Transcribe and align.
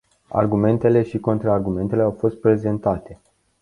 Argumentele 0.31 1.03
și 1.03 1.19
contraargumentele 1.19 2.01
au 2.01 2.11
fost 2.11 2.35
prezentate. 2.39 3.19